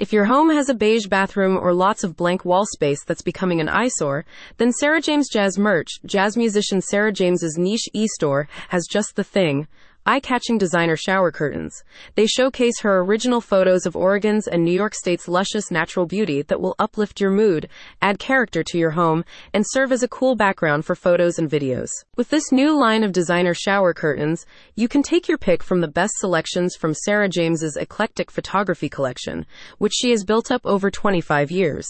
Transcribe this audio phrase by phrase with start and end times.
[0.00, 3.60] If your home has a beige bathroom or lots of blank wall space that's becoming
[3.60, 4.24] an eyesore,
[4.58, 9.66] then Sarah James Jazz Merch, jazz musician Sarah James's niche e-store, has just the thing
[10.08, 11.84] eye-catching designer shower curtains.
[12.14, 16.62] They showcase her original photos of Oregon's and New York State's luscious natural beauty that
[16.62, 17.68] will uplift your mood,
[18.00, 21.90] add character to your home, and serve as a cool background for photos and videos.
[22.16, 25.88] With this new line of designer shower curtains, you can take your pick from the
[25.88, 29.44] best selections from Sarah James's eclectic photography collection,
[29.76, 31.86] which she has built up over 25 years.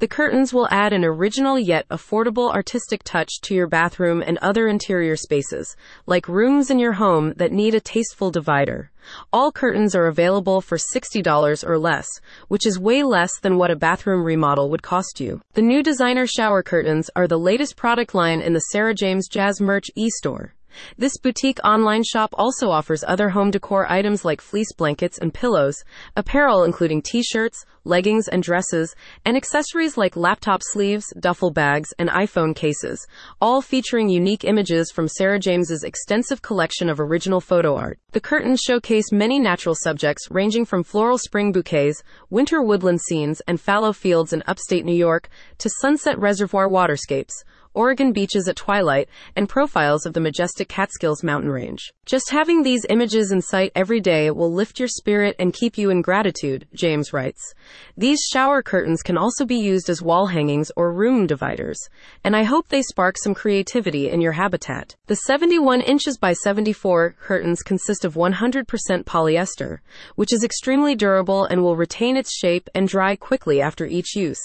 [0.00, 4.66] The curtains will add an original yet affordable artistic touch to your bathroom and other
[4.66, 5.76] interior spaces,
[6.06, 8.90] like rooms in your home that need a tasteful divider.
[9.30, 12.08] All curtains are available for $60 or less,
[12.48, 15.42] which is way less than what a bathroom remodel would cost you.
[15.52, 19.60] The new designer shower curtains are the latest product line in the Sarah James Jazz
[19.60, 20.54] Merch e-store.
[20.96, 25.84] This boutique online shop also offers other home decor items like fleece blankets and pillows,
[26.16, 32.54] apparel including t-shirts, leggings and dresses, and accessories like laptop sleeves, duffel bags, and iPhone
[32.54, 33.06] cases,
[33.40, 37.98] all featuring unique images from Sarah James's extensive collection of original photo art.
[38.12, 43.60] The curtains showcase many natural subjects ranging from floral spring bouquets, winter woodland scenes, and
[43.60, 49.48] fallow fields in upstate New York to sunset reservoir waterscapes Oregon beaches at twilight, and
[49.48, 51.92] profiles of the majestic Catskills mountain range.
[52.04, 55.88] Just having these images in sight every day will lift your spirit and keep you
[55.88, 57.54] in gratitude, James writes.
[57.96, 61.78] These shower curtains can also be used as wall hangings or room dividers,
[62.24, 64.96] and I hope they spark some creativity in your habitat.
[65.06, 68.64] The 71 inches by 74 curtains consist of 100%
[69.04, 69.78] polyester,
[70.16, 74.40] which is extremely durable and will retain its shape and dry quickly after each use.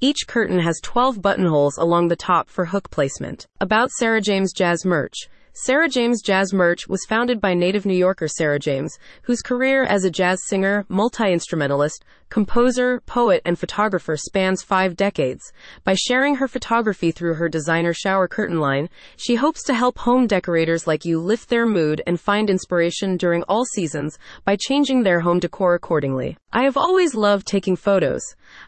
[0.00, 3.46] Each curtain has 12 buttonholes along the top for hook placement.
[3.60, 5.28] About Sarah James Jazz Merch.
[5.62, 10.04] Sarah James Jazz Merch was founded by native New Yorker Sarah James, whose career as
[10.04, 15.52] a jazz singer, multi instrumentalist, composer, poet, and photographer spans five decades.
[15.84, 18.88] By sharing her photography through her designer shower curtain line,
[19.18, 23.42] she hopes to help home decorators like you lift their mood and find inspiration during
[23.42, 26.38] all seasons by changing their home decor accordingly.
[26.54, 28.22] I have always loved taking photos.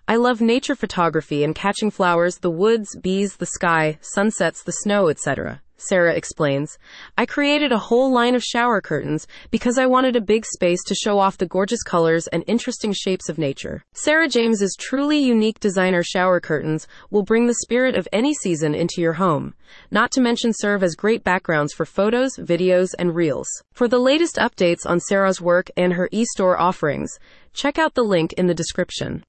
[0.06, 5.09] I love nature photography and catching flowers, the woods, bees, the sky, sunsets, the snow,
[5.09, 5.62] etc.
[5.88, 6.78] Sarah explains.
[7.19, 10.94] I created a whole line of shower curtains because I wanted a big space to
[10.94, 13.84] show off the gorgeous colors and interesting shapes of nature.
[13.92, 19.00] Sarah James's truly unique designer shower curtains will bring the spirit of any season into
[19.00, 19.54] your home,
[19.91, 23.48] not to mention serve as great backgrounds for photos, videos, and reels.
[23.72, 27.10] For the latest updates on Sarah's work and her e-store offerings,
[27.53, 29.21] check out the link in the description.